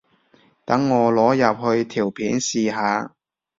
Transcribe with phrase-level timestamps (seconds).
[0.65, 1.35] 等我擺入
[1.75, 3.13] 去條片試下